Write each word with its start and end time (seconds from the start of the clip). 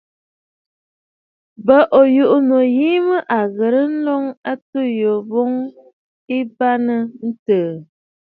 M̀bə 1.61 1.77
ò 1.99 2.01
yuʼù 2.15 2.33
ànnù 2.37 2.57
yìi 2.75 2.97
mə 3.07 3.17
à 3.37 3.39
ghɨ̀rə 3.55 3.81
ǹnǒŋ 3.91 4.23
ɨtû 4.51 4.79
jo 4.97 5.11
ɨ 5.17 5.23
bɨɨnə̀ 6.57 7.01
ǹtəə. 7.29 7.69